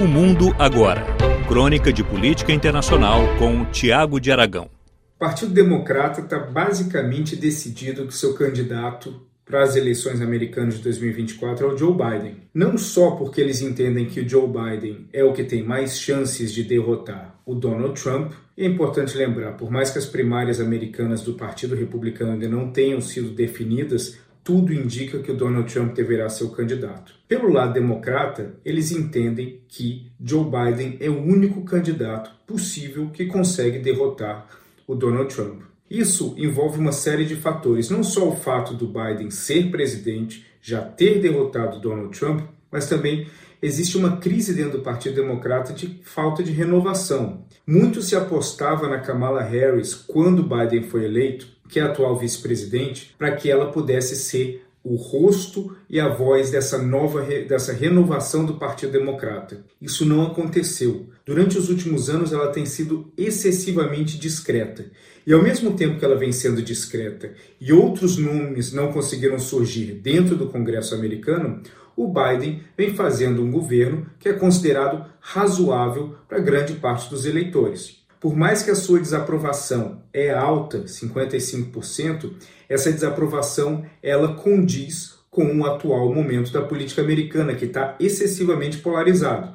[0.00, 1.04] O Mundo Agora.
[1.46, 4.70] Crônica de Política Internacional com Tiago de Aragão.
[5.16, 11.66] O Partido Democrata está basicamente decidido que seu candidato para as eleições americanas de 2024
[11.66, 12.36] é o Joe Biden.
[12.54, 16.50] Não só porque eles entendem que o Joe Biden é o que tem mais chances
[16.50, 21.34] de derrotar o Donald Trump, é importante lembrar, por mais que as primárias americanas do
[21.34, 26.44] Partido Republicano ainda não tenham sido definidas, tudo indica que o Donald Trump deverá ser
[26.44, 27.14] o candidato.
[27.28, 33.78] Pelo lado democrata, eles entendem que Joe Biden é o único candidato possível que consegue
[33.78, 34.48] derrotar
[34.86, 35.62] o Donald Trump.
[35.88, 40.80] Isso envolve uma série de fatores, não só o fato do Biden ser presidente, já
[40.80, 43.26] ter derrotado Donald Trump, mas também
[43.60, 47.44] existe uma crise dentro do Partido Democrata de falta de renovação.
[47.66, 53.14] Muito se apostava na Kamala Harris quando Biden foi eleito que é a atual vice-presidente,
[53.16, 58.54] para que ela pudesse ser o rosto e a voz dessa nova dessa renovação do
[58.54, 59.62] Partido Democrata.
[59.80, 61.06] Isso não aconteceu.
[61.24, 64.86] Durante os últimos anos ela tem sido excessivamente discreta.
[65.26, 69.92] E ao mesmo tempo que ela vem sendo discreta e outros nomes não conseguiram surgir
[69.92, 71.62] dentro do Congresso americano,
[71.94, 77.99] o Biden vem fazendo um governo que é considerado razoável para grande parte dos eleitores.
[78.20, 82.32] Por mais que a sua desaprovação é alta, 55%,
[82.68, 89.54] essa desaprovação ela condiz com o atual momento da política americana, que está excessivamente polarizado.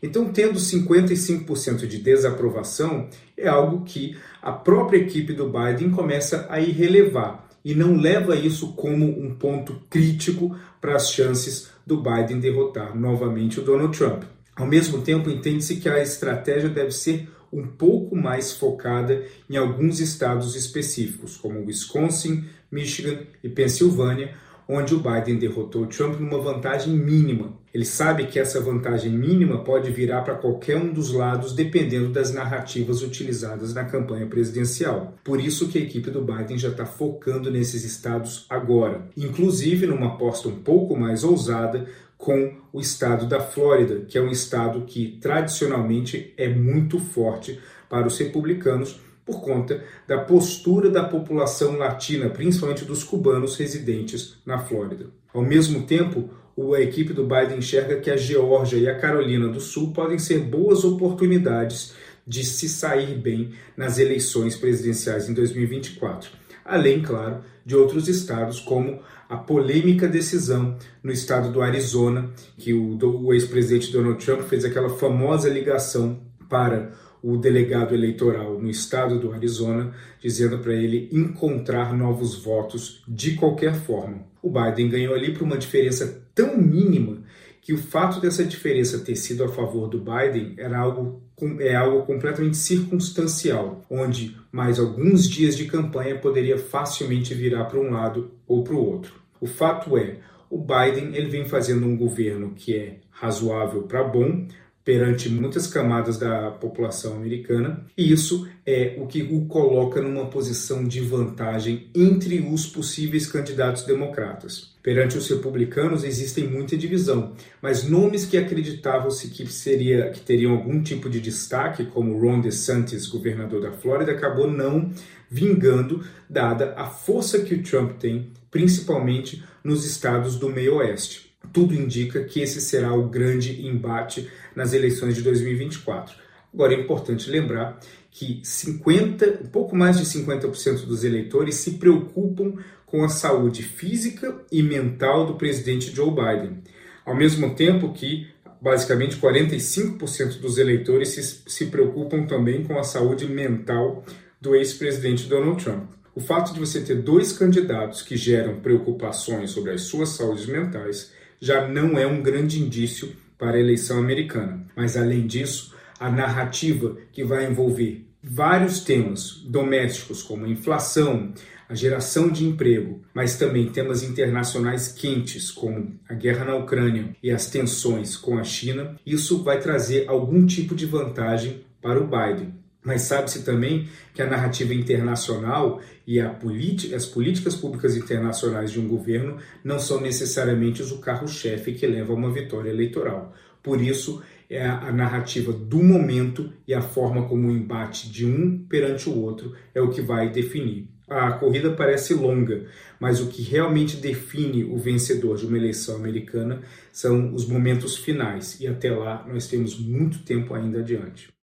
[0.00, 6.60] Então, tendo 55% de desaprovação, é algo que a própria equipe do Biden começa a
[6.60, 12.94] irrelevar e não leva isso como um ponto crítico para as chances do Biden derrotar
[12.94, 14.24] novamente o Donald Trump.
[14.54, 20.00] Ao mesmo tempo, entende-se que a estratégia deve ser um pouco mais focada em alguns
[20.00, 24.34] estados específicos, como Wisconsin, Michigan e Pensilvânia,
[24.68, 27.52] onde o Biden derrotou Trump numa vantagem mínima.
[27.72, 32.32] Ele sabe que essa vantagem mínima pode virar para qualquer um dos lados dependendo das
[32.32, 35.14] narrativas utilizadas na campanha presidencial.
[35.24, 40.14] Por isso que a equipe do Biden já está focando nesses estados agora, inclusive numa
[40.14, 41.86] aposta um pouco mais ousada
[42.24, 48.06] com o estado da Flórida, que é um estado que tradicionalmente é muito forte para
[48.06, 55.10] os republicanos por conta da postura da população latina, principalmente dos cubanos residentes na Flórida.
[55.34, 56.30] Ao mesmo tempo,
[56.74, 60.40] a equipe do Biden enxerga que a Geórgia e a Carolina do Sul podem ser
[60.40, 61.92] boas oportunidades
[62.26, 66.30] de se sair bem nas eleições presidenciais em 2024.
[66.64, 72.98] Além, claro, de outros estados, como a polêmica decisão no estado do Arizona, que o,
[72.98, 76.92] o ex-presidente Donald Trump fez aquela famosa ligação para
[77.22, 83.74] o delegado eleitoral no estado do Arizona, dizendo para ele encontrar novos votos de qualquer
[83.74, 84.26] forma.
[84.42, 87.23] O Biden ganhou ali por uma diferença tão mínima
[87.64, 91.22] que o fato dessa diferença ter sido a favor do Biden era algo,
[91.60, 97.90] é algo completamente circunstancial, onde mais alguns dias de campanha poderia facilmente virar para um
[97.90, 99.14] lado ou para o outro.
[99.40, 100.18] O fato é,
[100.50, 104.46] o Biden ele vem fazendo um governo que é razoável para bom,
[104.84, 110.84] perante muitas camadas da população americana, e isso é o que o coloca numa posição
[110.84, 114.74] de vantagem entre os possíveis candidatos democratas.
[114.82, 120.82] Perante os republicanos existem muita divisão, mas nomes que acreditavam-se que seria que teriam algum
[120.82, 124.90] tipo de destaque, como Ron DeSantis, governador da Flórida, acabou não
[125.30, 131.72] vingando dada a força que o Trump tem, principalmente nos estados do meio oeste tudo
[131.72, 136.16] indica que esse será o grande embate nas eleições de 2024.
[136.52, 137.78] Agora é importante lembrar
[138.10, 142.54] que 50, um pouco mais de 50% dos eleitores se preocupam
[142.84, 146.62] com a saúde física e mental do presidente Joe Biden,
[147.06, 148.26] ao mesmo tempo que
[148.60, 154.04] basicamente 45% dos eleitores se, se preocupam também com a saúde mental
[154.40, 155.90] do ex-presidente Donald Trump.
[156.14, 161.12] O fato de você ter dois candidatos que geram preocupações sobre as suas saúdes mentais
[161.44, 164.64] já não é um grande indício para a eleição americana.
[164.74, 171.34] Mas, além disso, a narrativa que vai envolver vários temas domésticos, como inflação,
[171.68, 177.30] a geração de emprego, mas também temas internacionais quentes, como a guerra na Ucrânia e
[177.30, 182.54] as tensões com a China, isso vai trazer algum tipo de vantagem para o Biden.
[182.84, 189.38] Mas sabe-se também que a narrativa internacional e as políticas públicas internacionais de um governo
[189.64, 193.32] não são necessariamente o carro-chefe que leva a uma vitória eleitoral.
[193.62, 198.58] Por isso, é a narrativa do momento e a forma como o embate de um
[198.68, 202.66] perante o outro é o que vai definir A corrida parece longa,
[202.98, 208.58] mas o que realmente define o vencedor de uma eleição americana são os momentos finais,
[208.60, 211.34] e até lá nós temos muito tempo ainda adiante.